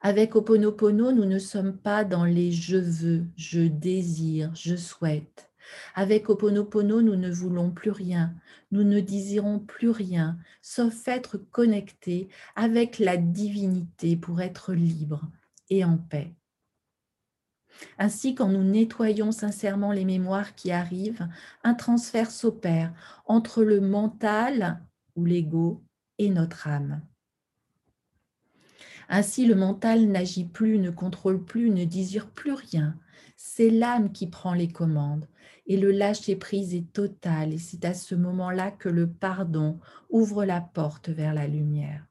Avec 0.00 0.34
Oponopono, 0.34 1.12
nous 1.12 1.24
ne 1.24 1.38
sommes 1.38 1.76
pas 1.76 2.02
dans 2.02 2.24
les 2.24 2.50
je 2.50 2.78
veux, 2.78 3.26
je 3.36 3.60
désire, 3.60 4.52
je 4.56 4.74
souhaite. 4.74 5.51
Avec 5.94 6.28
Oponopono, 6.28 7.02
nous 7.02 7.16
ne 7.16 7.30
voulons 7.30 7.70
plus 7.70 7.90
rien, 7.90 8.34
nous 8.70 8.84
ne 8.84 9.00
désirons 9.00 9.58
plus 9.58 9.90
rien, 9.90 10.38
sauf 10.60 11.06
être 11.08 11.36
connectés 11.38 12.28
avec 12.56 12.98
la 12.98 13.16
divinité 13.16 14.16
pour 14.16 14.40
être 14.40 14.72
libres 14.72 15.30
et 15.70 15.84
en 15.84 15.98
paix. 15.98 16.34
Ainsi, 17.98 18.34
quand 18.34 18.48
nous 18.48 18.64
nettoyons 18.64 19.32
sincèrement 19.32 19.92
les 19.92 20.04
mémoires 20.04 20.54
qui 20.54 20.72
arrivent, 20.72 21.28
un 21.64 21.74
transfert 21.74 22.30
s'opère 22.30 22.92
entre 23.26 23.64
le 23.64 23.80
mental 23.80 24.82
ou 25.16 25.24
l'ego 25.24 25.82
et 26.18 26.28
notre 26.30 26.68
âme. 26.68 27.02
Ainsi, 29.08 29.46
le 29.46 29.54
mental 29.54 30.06
n'agit 30.06 30.44
plus, 30.44 30.78
ne 30.78 30.90
contrôle 30.90 31.44
plus, 31.44 31.70
ne 31.70 31.84
désire 31.84 32.30
plus 32.30 32.52
rien. 32.52 32.96
C'est 33.44 33.70
l'âme 33.70 34.12
qui 34.12 34.28
prend 34.28 34.54
les 34.54 34.68
commandes 34.68 35.26
et 35.66 35.76
le 35.76 35.90
lâcher-prise 35.90 36.74
est 36.76 36.92
total 36.92 37.52
et 37.52 37.58
c'est 37.58 37.84
à 37.84 37.92
ce 37.92 38.14
moment-là 38.14 38.70
que 38.70 38.88
le 38.88 39.10
pardon 39.10 39.80
ouvre 40.10 40.44
la 40.44 40.60
porte 40.60 41.08
vers 41.08 41.34
la 41.34 41.48
lumière. 41.48 42.06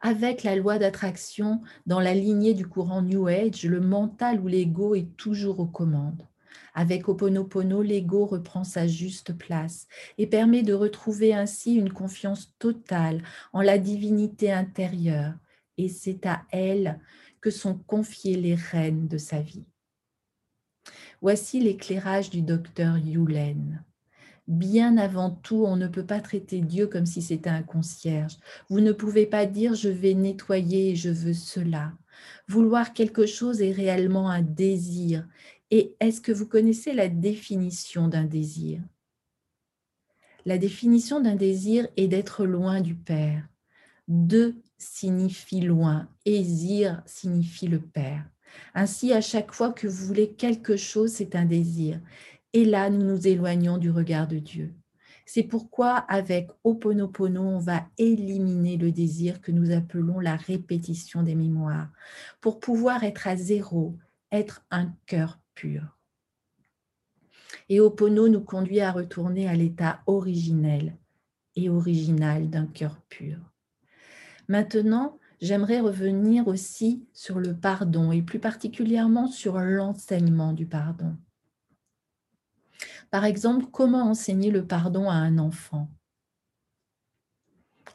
Avec 0.00 0.44
la 0.44 0.54
loi 0.54 0.78
d'attraction, 0.78 1.62
dans 1.86 1.98
la 1.98 2.14
lignée 2.14 2.54
du 2.54 2.64
courant 2.64 3.02
New 3.02 3.26
Age, 3.26 3.64
le 3.64 3.80
mental 3.80 4.40
ou 4.40 4.46
l'ego 4.46 4.94
est 4.94 5.16
toujours 5.16 5.58
aux 5.58 5.66
commandes. 5.66 6.22
Avec 6.72 7.08
Oponopono, 7.08 7.82
l'ego 7.82 8.24
reprend 8.24 8.62
sa 8.62 8.86
juste 8.86 9.36
place 9.36 9.88
et 10.16 10.28
permet 10.28 10.62
de 10.62 10.74
retrouver 10.74 11.34
ainsi 11.34 11.74
une 11.74 11.92
confiance 11.92 12.54
totale 12.60 13.24
en 13.52 13.62
la 13.62 13.78
divinité 13.78 14.52
intérieure. 14.52 15.34
Et 15.76 15.88
c'est 15.88 16.24
à 16.24 16.44
elle 16.52 17.00
que 17.40 17.50
sont 17.50 17.78
confiées 17.78 18.36
les 18.36 18.54
rênes 18.54 19.08
de 19.08 19.18
sa 19.18 19.40
vie. 19.40 19.66
Voici 21.20 21.60
l'éclairage 21.60 22.30
du 22.30 22.42
docteur 22.42 22.98
Yulen. 22.98 23.84
Bien 24.48 24.96
avant 24.96 25.30
tout, 25.30 25.64
on 25.66 25.76
ne 25.76 25.88
peut 25.88 26.06
pas 26.06 26.20
traiter 26.20 26.60
Dieu 26.60 26.86
comme 26.86 27.06
si 27.06 27.20
c'était 27.20 27.50
un 27.50 27.62
concierge. 27.62 28.36
Vous 28.68 28.80
ne 28.80 28.92
pouvez 28.92 29.26
pas 29.26 29.44
dire 29.44 29.74
je 29.74 29.88
vais 29.88 30.14
nettoyer 30.14 30.90
et 30.90 30.96
je 30.96 31.10
veux 31.10 31.34
cela. 31.34 31.92
Vouloir 32.46 32.92
quelque 32.92 33.26
chose 33.26 33.60
est 33.60 33.72
réellement 33.72 34.30
un 34.30 34.42
désir. 34.42 35.26
Et 35.72 35.96
est-ce 35.98 36.20
que 36.20 36.30
vous 36.30 36.46
connaissez 36.46 36.92
la 36.92 37.08
définition 37.08 38.06
d'un 38.06 38.24
désir? 38.24 38.80
La 40.44 40.58
définition 40.58 41.20
d'un 41.20 41.34
désir 41.34 41.88
est 41.96 42.06
d'être 42.06 42.46
loin 42.46 42.80
du 42.80 42.94
Père. 42.94 43.48
De 44.06 44.54
signifie 44.78 45.60
loin 45.60 46.08
zir 46.26 47.02
signifie 47.06 47.68
le 47.68 47.80
Père. 47.80 48.24
Ainsi, 48.74 49.12
à 49.12 49.20
chaque 49.20 49.52
fois 49.52 49.72
que 49.72 49.86
vous 49.86 50.06
voulez 50.06 50.32
quelque 50.32 50.76
chose, 50.76 51.12
c'est 51.12 51.34
un 51.34 51.44
désir. 51.44 52.00
Et 52.52 52.64
là, 52.64 52.90
nous 52.90 53.04
nous 53.04 53.26
éloignons 53.26 53.78
du 53.78 53.90
regard 53.90 54.28
de 54.28 54.38
Dieu. 54.38 54.74
C'est 55.26 55.42
pourquoi 55.42 55.96
avec 55.96 56.50
Oponopono, 56.62 57.42
on 57.42 57.58
va 57.58 57.88
éliminer 57.98 58.76
le 58.76 58.92
désir 58.92 59.40
que 59.40 59.50
nous 59.50 59.72
appelons 59.72 60.20
la 60.20 60.36
répétition 60.36 61.22
des 61.24 61.34
mémoires 61.34 61.90
pour 62.40 62.60
pouvoir 62.60 63.02
être 63.02 63.26
à 63.26 63.36
zéro, 63.36 63.96
être 64.30 64.64
un 64.70 64.94
cœur 65.06 65.40
pur. 65.54 65.98
Et 67.68 67.80
Opono 67.80 68.28
nous 68.28 68.40
conduit 68.40 68.80
à 68.80 68.92
retourner 68.92 69.48
à 69.48 69.54
l'état 69.54 70.02
originel 70.06 70.96
et 71.56 71.68
original 71.68 72.48
d'un 72.48 72.66
cœur 72.66 73.00
pur. 73.08 73.38
Maintenant, 74.48 75.18
j'aimerais 75.40 75.80
revenir 75.80 76.46
aussi 76.48 77.04
sur 77.12 77.40
le 77.40 77.54
pardon 77.54 78.12
et 78.12 78.22
plus 78.22 78.38
particulièrement 78.38 79.26
sur 79.26 79.58
l'enseignement 79.58 80.52
du 80.52 80.66
pardon. 80.66 81.16
Par 83.10 83.24
exemple, 83.24 83.66
comment 83.72 84.10
enseigner 84.10 84.50
le 84.50 84.66
pardon 84.66 85.08
à 85.08 85.14
un 85.14 85.38
enfant? 85.38 85.88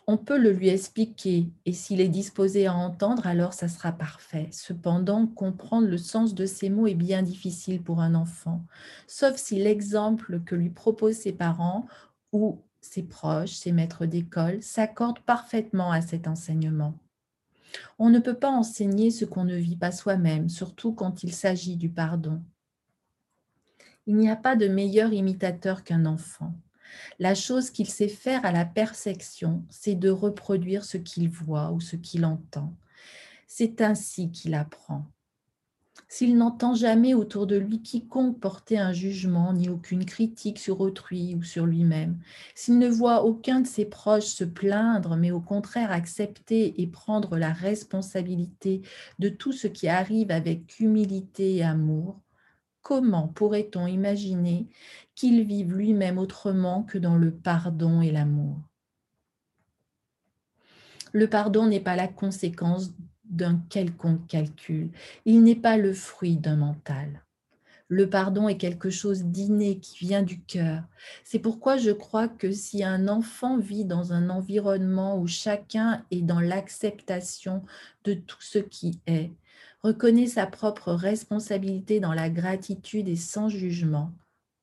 On 0.07 0.17
peut 0.17 0.37
le 0.37 0.51
lui 0.51 0.67
expliquer 0.67 1.51
et 1.65 1.73
s'il 1.73 2.01
est 2.01 2.09
disposé 2.09 2.65
à 2.65 2.73
entendre, 2.73 3.27
alors 3.27 3.53
ça 3.53 3.67
sera 3.67 3.91
parfait. 3.91 4.49
Cependant, 4.51 5.27
comprendre 5.27 5.87
le 5.87 5.97
sens 5.97 6.33
de 6.33 6.45
ces 6.45 6.69
mots 6.69 6.87
est 6.87 6.95
bien 6.95 7.21
difficile 7.21 7.81
pour 7.81 8.01
un 8.01 8.15
enfant, 8.15 8.65
sauf 9.07 9.37
si 9.37 9.55
l'exemple 9.61 10.41
que 10.41 10.55
lui 10.55 10.69
proposent 10.69 11.17
ses 11.17 11.33
parents 11.33 11.85
ou 12.31 12.61
ses 12.81 13.03
proches, 13.03 13.51
ses 13.51 13.71
maîtres 13.71 14.05
d'école 14.05 14.61
s'accordent 14.61 15.19
parfaitement 15.19 15.91
à 15.91 16.01
cet 16.01 16.27
enseignement. 16.27 16.97
On 17.99 18.09
ne 18.09 18.19
peut 18.19 18.37
pas 18.37 18.49
enseigner 18.49 19.11
ce 19.11 19.23
qu'on 19.25 19.45
ne 19.45 19.55
vit 19.55 19.77
pas 19.77 19.91
soi-même, 19.91 20.49
surtout 20.49 20.93
quand 20.93 21.23
il 21.23 21.33
s'agit 21.33 21.77
du 21.77 21.89
pardon. 21.89 22.41
Il 24.07 24.15
n'y 24.17 24.29
a 24.29 24.35
pas 24.35 24.55
de 24.55 24.67
meilleur 24.67 25.13
imitateur 25.13 25.83
qu'un 25.83 26.05
enfant. 26.05 26.53
La 27.19 27.35
chose 27.35 27.69
qu'il 27.69 27.89
sait 27.89 28.09
faire 28.09 28.45
à 28.45 28.51
la 28.51 28.65
perfection, 28.65 29.63
c'est 29.69 29.95
de 29.95 30.09
reproduire 30.09 30.83
ce 30.83 30.97
qu'il 30.97 31.29
voit 31.29 31.71
ou 31.71 31.79
ce 31.79 31.95
qu'il 31.95 32.25
entend. 32.25 32.75
C'est 33.47 33.81
ainsi 33.81 34.31
qu'il 34.31 34.53
apprend. 34.53 35.05
S'il 36.13 36.35
n'entend 36.35 36.75
jamais 36.75 37.13
autour 37.13 37.47
de 37.47 37.55
lui 37.55 37.81
quiconque 37.81 38.37
porter 38.41 38.77
un 38.77 38.91
jugement 38.91 39.53
ni 39.53 39.69
aucune 39.69 40.03
critique 40.03 40.59
sur 40.59 40.81
autrui 40.81 41.35
ou 41.35 41.43
sur 41.43 41.65
lui-même, 41.65 42.19
s'il 42.53 42.79
ne 42.79 42.89
voit 42.89 43.23
aucun 43.23 43.61
de 43.61 43.65
ses 43.65 43.85
proches 43.85 44.25
se 44.25 44.43
plaindre, 44.43 45.15
mais 45.15 45.31
au 45.31 45.39
contraire 45.39 45.89
accepter 45.89 46.81
et 46.81 46.87
prendre 46.87 47.37
la 47.37 47.53
responsabilité 47.53 48.81
de 49.19 49.29
tout 49.29 49.53
ce 49.53 49.67
qui 49.67 49.87
arrive 49.87 50.31
avec 50.31 50.81
humilité 50.81 51.55
et 51.55 51.63
amour, 51.63 52.19
comment 52.81 53.29
pourrait-on 53.29 53.87
imaginer 53.87 54.67
qu'il 55.15 55.41
vive 55.45 55.73
lui-même 55.73 56.17
autrement 56.17 56.83
que 56.83 56.97
dans 56.97 57.15
le 57.15 57.31
pardon 57.31 58.01
et 58.01 58.11
l'amour? 58.11 58.59
Le 61.13 61.29
pardon 61.29 61.67
n'est 61.67 61.79
pas 61.79 61.95
la 61.95 62.09
conséquence 62.09 62.91
d'un 63.31 63.61
quelconque 63.69 64.27
calcul, 64.27 64.89
il 65.25 65.43
n'est 65.43 65.55
pas 65.55 65.77
le 65.77 65.93
fruit 65.93 66.37
d'un 66.37 66.57
mental. 66.57 67.23
Le 67.87 68.09
pardon 68.09 68.47
est 68.47 68.57
quelque 68.57 68.89
chose 68.89 69.25
d'inné 69.25 69.79
qui 69.79 70.05
vient 70.05 70.23
du 70.23 70.39
cœur. 70.39 70.83
C'est 71.25 71.39
pourquoi 71.39 71.75
je 71.75 71.91
crois 71.91 72.29
que 72.29 72.49
si 72.51 72.85
un 72.85 73.09
enfant 73.09 73.57
vit 73.57 73.83
dans 73.83 74.13
un 74.13 74.29
environnement 74.29 75.19
où 75.19 75.27
chacun 75.27 76.05
est 76.09 76.21
dans 76.21 76.39
l'acceptation 76.39 77.63
de 78.05 78.13
tout 78.13 78.41
ce 78.41 78.59
qui 78.59 79.01
est, 79.07 79.31
reconnaît 79.83 80.27
sa 80.27 80.45
propre 80.45 80.93
responsabilité 80.93 81.99
dans 81.99 82.13
la 82.13 82.29
gratitude 82.29 83.09
et 83.09 83.17
sans 83.17 83.49
jugement, 83.49 84.13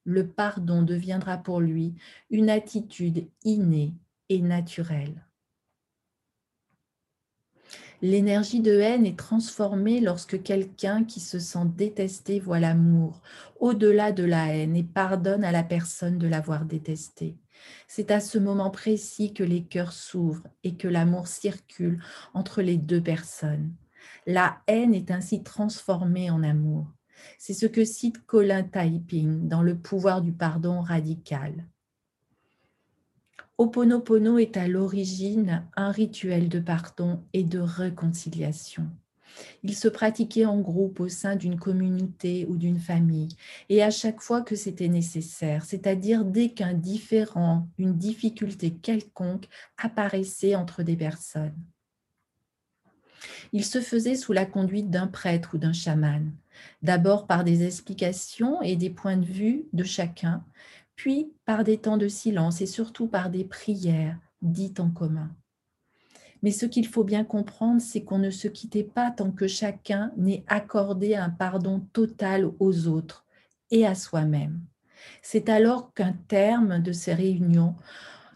le 0.05 0.27
pardon 0.27 0.81
deviendra 0.81 1.37
pour 1.37 1.61
lui 1.61 1.95
une 2.31 2.49
attitude 2.49 3.27
innée 3.45 3.93
et 4.31 4.41
naturelle. 4.41 5.28
L'énergie 8.01 8.61
de 8.61 8.79
haine 8.79 9.07
est 9.07 9.19
transformée 9.19 10.01
lorsque 10.01 10.41
quelqu'un 10.45 11.03
qui 11.03 11.19
se 11.19 11.41
sent 11.41 11.67
détesté 11.77 12.39
voit 12.39 12.61
l'amour 12.61 13.21
au-delà 13.59 14.13
de 14.13 14.23
la 14.23 14.55
haine 14.55 14.77
et 14.77 14.85
pardonne 14.85 15.43
à 15.43 15.51
la 15.51 15.65
personne 15.65 16.17
de 16.17 16.29
l'avoir 16.29 16.65
détesté. 16.65 17.37
C'est 17.89 18.13
à 18.13 18.21
ce 18.21 18.39
moment 18.39 18.71
précis 18.71 19.35
que 19.35 19.43
les 19.43 19.65
cœurs 19.65 19.93
s'ouvrent 19.93 20.47
et 20.63 20.77
que 20.77 20.87
l'amour 20.87 21.27
circule 21.27 22.01
entre 22.35 22.63
les 22.63 22.77
deux 22.77 23.03
personnes. 23.03 23.73
La 24.27 24.61
haine 24.69 24.95
est 24.95 25.11
ainsi 25.11 25.43
transformée 25.43 26.31
en 26.31 26.45
amour. 26.45 26.87
C'est 27.37 27.55
ce 27.55 27.67
que 27.67 27.85
cite 27.85 28.25
Colin 28.27 28.63
Taiping 28.63 29.49
dans 29.49 29.63
Le 29.63 29.77
pouvoir 29.77 30.23
du 30.23 30.33
pardon 30.33 30.83
radical. 30.83 31.67
Oponopono 33.61 34.39
est 34.39 34.57
à 34.57 34.69
l'origine 34.69 35.65
un 35.77 35.91
rituel 35.91 36.49
de 36.49 36.61
pardon 36.61 37.25
et 37.33 37.43
de 37.43 37.59
réconciliation. 37.59 38.87
Il 39.65 39.75
se 39.75 39.89
pratiquait 39.89 40.45
en 40.45 40.61
groupe 40.61 41.01
au 41.01 41.09
sein 41.09 41.35
d'une 41.35 41.59
communauté 41.59 42.47
ou 42.49 42.57
d'une 42.57 42.79
famille 42.79 43.29
et 43.69 43.83
à 43.83 43.91
chaque 43.91 44.21
fois 44.21 44.43
que 44.43 44.55
c'était 44.55 44.87
nécessaire, 44.87 45.65
c'est-à-dire 45.65 46.25
dès 46.25 46.51
qu'un 46.51 46.73
différent, 46.73 47.69
une 47.79 47.99
difficulté 47.99 48.75
quelconque 48.75 49.49
apparaissait 49.77 50.55
entre 50.55 50.85
des 50.85 50.97
personnes. 50.97 51.55
Il 53.53 53.65
se 53.65 53.81
faisait 53.81 54.15
sous 54.15 54.33
la 54.33 54.47
conduite 54.47 54.91
d'un 54.91 55.09
prêtre 55.09 55.51
ou 55.55 55.59
d'un 55.59 55.73
chaman, 55.73 56.31
d'abord 56.83 57.27
par 57.27 57.43
des 57.43 57.65
explications 57.65 58.63
et 58.63 58.77
des 58.77 58.91
points 58.91 59.17
de 59.17 59.27
vue 59.27 59.65
de 59.73 59.83
chacun, 59.83 60.45
puis 60.99 61.33
par 61.45 61.63
des 61.63 61.79
temps 61.79 61.97
de 61.97 62.09
silence 62.09 62.61
et 62.61 62.67
surtout 62.67 63.07
par 63.07 63.31
des 63.31 63.45
prières 63.45 64.19
dites 64.43 64.81
en 64.81 64.91
commun. 64.91 65.31
Mais 66.43 66.51
ce 66.51 66.67
qu'il 66.67 66.89
faut 66.89 67.05
bien 67.05 67.25
comprendre, 67.25 67.81
c'est 67.81 68.03
qu'on 68.03 68.19
ne 68.19 68.31
se 68.31 68.49
quittait 68.49 68.85
pas 68.85 69.13
tant 69.13 69.31
que 69.31 69.47
chacun 69.47 70.13
n'ait 70.17 70.45
accordé 70.49 71.15
un 71.15 71.31
pardon 71.31 71.87
total 71.93 72.51
aux 72.59 72.89
autres 72.89 73.25
et 73.71 73.87
à 73.87 73.95
soi-même. 73.95 74.61
C'est 75.23 75.49
alors 75.49 75.95
qu'un 75.95 76.15
terme 76.27 76.83
de 76.83 76.93
ces 76.93 77.15
réunions 77.15 77.77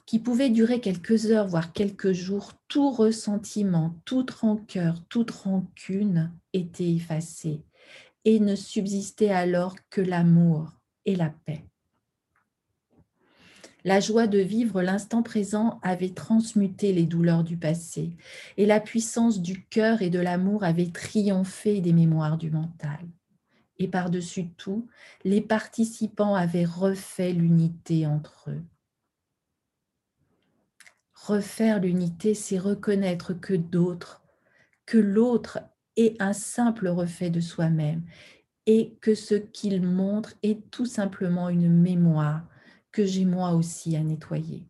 qui 0.06 0.20
pouvait 0.20 0.50
durer 0.50 0.80
quelques 0.80 1.26
heures, 1.26 1.48
voire 1.48 1.72
quelques 1.72 2.12
jours, 2.12 2.52
tout 2.68 2.90
ressentiment, 2.90 3.96
toute 4.04 4.30
rancœur, 4.30 5.04
toute 5.08 5.32
rancune 5.32 6.32
était 6.52 6.92
effacé 6.92 7.64
et 8.24 8.38
ne 8.38 8.54
subsistait 8.54 9.30
alors 9.30 9.74
que 9.90 10.00
l'amour 10.00 10.72
et 11.04 11.16
la 11.16 11.30
paix. 11.44 11.64
La 13.84 13.98
joie 13.98 14.28
de 14.28 14.38
vivre 14.38 14.80
l'instant 14.80 15.22
présent 15.22 15.80
avait 15.82 16.14
transmuté 16.14 16.92
les 16.92 17.04
douleurs 17.04 17.42
du 17.42 17.56
passé 17.56 18.16
et 18.56 18.64
la 18.64 18.78
puissance 18.78 19.40
du 19.40 19.64
cœur 19.64 20.02
et 20.02 20.10
de 20.10 20.20
l'amour 20.20 20.62
avait 20.62 20.90
triomphé 20.90 21.80
des 21.80 21.92
mémoires 21.92 22.38
du 22.38 22.50
mental. 22.50 23.00
Et 23.78 23.88
par-dessus 23.88 24.50
tout, 24.50 24.86
les 25.24 25.40
participants 25.40 26.36
avaient 26.36 26.64
refait 26.64 27.32
l'unité 27.32 28.06
entre 28.06 28.50
eux. 28.50 28.62
Refaire 31.14 31.80
l'unité, 31.80 32.34
c'est 32.34 32.58
reconnaître 32.58 33.32
que 33.32 33.54
d'autres, 33.54 34.22
que 34.86 34.98
l'autre 34.98 35.58
est 35.96 36.20
un 36.22 36.32
simple 36.32 36.88
refait 36.88 37.30
de 37.30 37.40
soi-même 37.40 38.02
et 38.66 38.96
que 39.00 39.16
ce 39.16 39.34
qu'il 39.34 39.82
montre 39.82 40.34
est 40.44 40.70
tout 40.70 40.86
simplement 40.86 41.48
une 41.48 41.68
mémoire 41.68 42.46
que 42.92 43.04
j'ai 43.04 43.24
moi 43.24 43.54
aussi 43.54 43.96
à 43.96 44.02
nettoyer. 44.02 44.62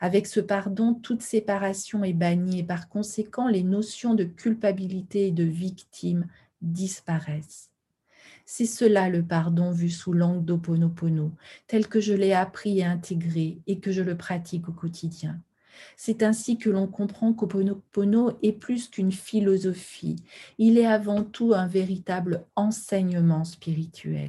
Avec 0.00 0.26
ce 0.26 0.40
pardon, 0.40 0.94
toute 0.94 1.22
séparation 1.22 2.04
est 2.04 2.12
bannie 2.12 2.60
et 2.60 2.64
par 2.64 2.88
conséquent, 2.88 3.48
les 3.48 3.62
notions 3.62 4.14
de 4.14 4.24
culpabilité 4.24 5.28
et 5.28 5.32
de 5.32 5.44
victime 5.44 6.26
disparaissent. 6.60 7.70
C'est 8.44 8.66
cela 8.66 9.08
le 9.08 9.24
pardon 9.24 9.72
vu 9.72 9.90
sous 9.90 10.12
l'angle 10.12 10.44
d'Oponopono, 10.44 11.32
tel 11.66 11.88
que 11.88 12.00
je 12.00 12.14
l'ai 12.14 12.32
appris 12.32 12.78
et 12.78 12.84
intégré 12.84 13.58
et 13.66 13.80
que 13.80 13.90
je 13.90 14.02
le 14.02 14.16
pratique 14.16 14.68
au 14.68 14.72
quotidien. 14.72 15.40
C'est 15.96 16.22
ainsi 16.22 16.56
que 16.56 16.70
l'on 16.70 16.86
comprend 16.86 17.32
qu'Oponopono 17.32 18.38
est 18.42 18.52
plus 18.52 18.88
qu'une 18.88 19.12
philosophie, 19.12 20.16
il 20.58 20.78
est 20.78 20.86
avant 20.86 21.24
tout 21.24 21.54
un 21.54 21.66
véritable 21.66 22.44
enseignement 22.54 23.44
spirituel. 23.44 24.28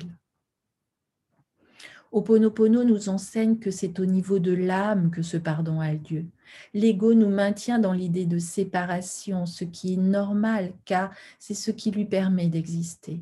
Oponopono 2.11 2.83
nous 2.83 3.09
enseigne 3.09 3.59
que 3.59 3.71
c'est 3.71 3.99
au 3.99 4.05
niveau 4.05 4.39
de 4.39 4.53
l'âme 4.53 5.11
que 5.11 5.21
ce 5.21 5.37
pardon 5.37 5.79
a 5.79 5.93
lieu. 5.93 6.25
L'ego 6.73 7.13
nous 7.13 7.29
maintient 7.29 7.79
dans 7.79 7.93
l'idée 7.93 8.25
de 8.25 8.39
séparation, 8.39 9.45
ce 9.45 9.63
qui 9.65 9.93
est 9.93 9.97
normal 9.97 10.73
car 10.85 11.13
c'est 11.39 11.53
ce 11.53 11.71
qui 11.71 11.91
lui 11.91 12.05
permet 12.05 12.47
d'exister. 12.47 13.21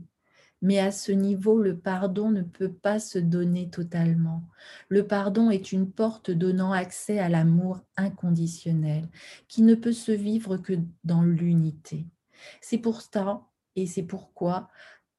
Mais 0.62 0.80
à 0.80 0.92
ce 0.92 1.12
niveau, 1.12 1.62
le 1.62 1.78
pardon 1.78 2.32
ne 2.32 2.42
peut 2.42 2.72
pas 2.72 3.00
se 3.00 3.20
donner 3.20 3.70
totalement. 3.70 4.44
Le 4.90 5.06
pardon 5.06 5.52
est 5.52 5.72
une 5.72 5.92
porte 5.92 6.32
donnant 6.32 6.72
accès 6.72 7.20
à 7.20 7.30
l'amour 7.30 7.82
inconditionnel, 7.98 9.08
qui 9.48 9.62
ne 9.62 9.76
peut 9.76 9.92
se 9.92 10.12
vivre 10.12 10.58
que 10.58 10.74
dans 11.04 11.22
l'unité. 11.22 12.08
C'est 12.62 12.78
pourtant, 12.78 13.50
et 13.76 13.86
c'est 13.86 14.04
pourquoi, 14.04 14.70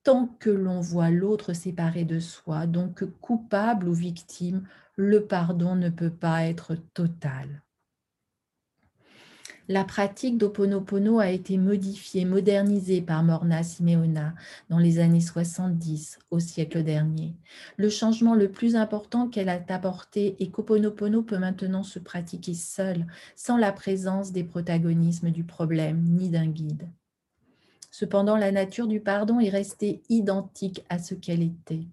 tant 0.06 0.28
que 0.38 0.50
l'on 0.50 0.78
voit 0.80 1.10
l'autre 1.10 1.52
séparé 1.52 2.04
de 2.04 2.20
soi, 2.20 2.68
donc 2.68 3.04
coupable 3.20 3.88
ou 3.88 3.92
victime, 3.92 4.62
le 4.94 5.26
pardon 5.26 5.74
ne 5.74 5.88
peut 5.88 6.12
pas 6.12 6.44
être 6.44 6.76
total. 6.94 7.64
La 9.66 9.82
pratique 9.82 10.38
d'Oponopono 10.38 11.18
a 11.18 11.30
été 11.30 11.58
modifiée, 11.58 12.24
modernisée 12.24 13.02
par 13.02 13.24
Morna 13.24 13.64
Simeona 13.64 14.36
dans 14.70 14.78
les 14.78 15.00
années 15.00 15.20
70 15.20 16.20
au 16.30 16.38
siècle 16.38 16.84
dernier. 16.84 17.34
Le 17.76 17.90
changement 17.90 18.36
le 18.36 18.48
plus 18.48 18.76
important 18.76 19.26
qu'elle 19.26 19.48
a 19.48 19.60
apporté 19.70 20.36
est 20.38 20.52
qu'Oponopono 20.52 21.24
peut 21.24 21.38
maintenant 21.38 21.82
se 21.82 21.98
pratiquer 21.98 22.54
seul, 22.54 23.08
sans 23.34 23.56
la 23.56 23.72
présence 23.72 24.30
des 24.30 24.44
protagonismes 24.44 25.32
du 25.32 25.42
problème 25.42 26.00
ni 26.04 26.28
d'un 26.28 26.46
guide. 26.46 26.88
Cependant, 27.98 28.36
la 28.36 28.52
nature 28.52 28.88
du 28.88 29.00
pardon 29.00 29.40
est 29.40 29.48
restée 29.48 30.02
identique 30.10 30.84
à 30.90 30.98
ce 30.98 31.14
qu'elle 31.14 31.40
était. 31.40 31.86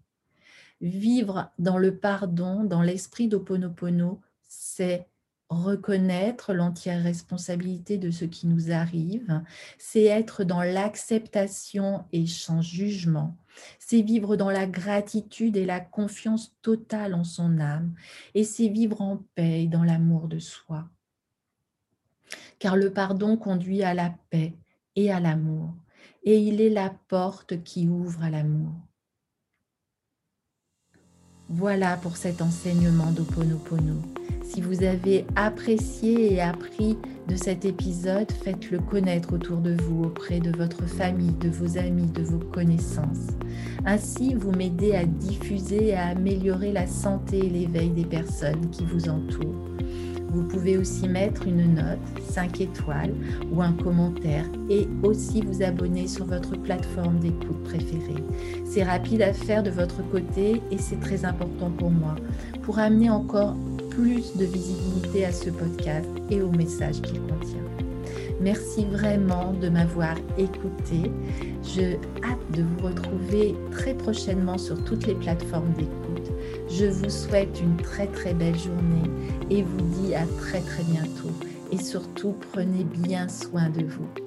Vivre 0.81 1.49
dans 1.59 1.77
le 1.77 1.95
pardon, 1.95 2.65
dans 2.65 2.81
l'esprit 2.81 3.29
d'Oponopono, 3.29 4.19
c'est 4.41 5.07
reconnaître 5.47 6.53
l'entière 6.53 7.01
responsabilité 7.01 7.97
de 7.97 8.11
ce 8.11 8.25
qui 8.25 8.47
nous 8.47 8.69
arrive, 8.69 9.41
c'est 9.77 10.03
être 10.03 10.43
dans 10.43 10.61
l'acceptation 10.61 12.03
et 12.11 12.27
sans 12.27 12.61
jugement, 12.61 13.37
c'est 13.79 14.01
vivre 14.01 14.35
dans 14.35 14.51
la 14.51 14.67
gratitude 14.67 15.55
et 15.55 15.65
la 15.65 15.79
confiance 15.79 16.53
totale 16.61 17.13
en 17.13 17.23
son 17.23 17.59
âme, 17.59 17.93
et 18.35 18.43
c'est 18.43 18.67
vivre 18.67 19.01
en 19.01 19.23
paix 19.35 19.63
et 19.63 19.67
dans 19.67 19.85
l'amour 19.85 20.27
de 20.27 20.39
soi. 20.39 20.83
Car 22.59 22.75
le 22.75 22.91
pardon 22.91 23.37
conduit 23.37 23.83
à 23.83 23.93
la 23.93 24.13
paix 24.29 24.53
et 24.97 25.09
à 25.09 25.21
l'amour, 25.21 25.73
et 26.23 26.37
il 26.37 26.61
est 26.61 26.69
la 26.69 26.93
porte 27.07 27.63
qui 27.63 27.87
ouvre 27.87 28.23
à 28.23 28.29
l'amour. 28.29 28.73
Voilà 31.49 31.97
pour 31.97 32.17
cet 32.17 32.41
enseignement 32.41 33.11
d'Oponopono. 33.11 34.01
Si 34.43 34.61
vous 34.61 34.83
avez 34.83 35.25
apprécié 35.35 36.33
et 36.33 36.41
appris 36.41 36.97
de 37.27 37.35
cet 37.35 37.65
épisode, 37.65 38.31
faites-le 38.31 38.79
connaître 38.79 39.33
autour 39.33 39.57
de 39.57 39.75
vous, 39.81 40.05
auprès 40.05 40.39
de 40.39 40.55
votre 40.55 40.85
famille, 40.85 41.33
de 41.33 41.49
vos 41.49 41.77
amis, 41.77 42.07
de 42.07 42.23
vos 42.23 42.39
connaissances. 42.39 43.27
Ainsi, 43.85 44.33
vous 44.33 44.51
m'aidez 44.51 44.95
à 44.95 45.05
diffuser 45.05 45.89
et 45.89 45.95
à 45.95 46.07
améliorer 46.07 46.71
la 46.71 46.87
santé 46.87 47.39
et 47.39 47.49
l'éveil 47.49 47.89
des 47.89 48.05
personnes 48.05 48.69
qui 48.71 48.85
vous 48.85 49.09
entourent. 49.09 49.69
Vous 50.33 50.43
pouvez 50.43 50.77
aussi 50.77 51.07
mettre 51.07 51.47
une 51.47 51.75
note, 51.75 51.99
5 52.29 52.61
étoiles 52.61 53.13
ou 53.51 53.61
un 53.61 53.73
commentaire 53.73 54.45
et 54.69 54.87
aussi 55.03 55.41
vous 55.41 55.61
abonner 55.61 56.07
sur 56.07 56.25
votre 56.25 56.55
plateforme 56.55 57.19
d'écoute 57.19 57.63
préférée. 57.63 58.23
C'est 58.65 58.83
rapide 58.83 59.21
à 59.21 59.31
faire 59.31 59.61
de 59.61 59.69
votre 59.69 60.01
côté 60.09 60.61
et 60.71 60.77
c'est 60.79 60.99
très 60.99 61.23
important 61.23 61.69
pour 61.69 61.91
moi 61.91 62.15
pour 62.63 62.79
amener 62.79 63.09
encore 63.09 63.55
plus 63.91 64.35
de 64.35 64.45
visibilité 64.45 65.25
à 65.25 65.31
ce 65.31 65.51
podcast 65.51 66.09
et 66.31 66.41
au 66.41 66.49
message 66.49 67.01
qu'il 67.01 67.19
contient. 67.21 67.61
Merci 68.41 68.85
vraiment 68.85 69.53
de 69.53 69.69
m'avoir 69.69 70.15
écouté. 70.37 71.11
Je 71.63 71.93
hâte 72.25 72.51
de 72.57 72.63
vous 72.63 72.87
retrouver 72.87 73.55
très 73.71 73.93
prochainement 73.93 74.57
sur 74.57 74.83
toutes 74.83 75.05
les 75.05 75.15
plateformes 75.15 75.71
d'écoute. 75.73 76.02
Je 76.75 76.85
vous 76.85 77.09
souhaite 77.09 77.61
une 77.61 77.77
très 77.77 78.07
très 78.07 78.33
belle 78.33 78.57
journée 78.57 79.07
et 79.51 79.61
vous 79.61 79.81
dis 79.81 80.15
à 80.15 80.25
très 80.39 80.59
très 80.59 80.83
bientôt. 80.83 81.29
Et 81.71 81.77
surtout, 81.77 82.35
prenez 82.51 82.83
bien 82.83 83.27
soin 83.27 83.69
de 83.69 83.85
vous. 83.85 84.22